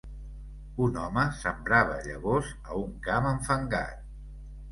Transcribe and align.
Un 0.85 0.95
home 1.01 1.25
sembra 1.41 1.81
llavors 2.07 2.49
a 2.71 2.79
un 2.85 2.95
camp 3.09 3.31
enfangat 3.35 4.01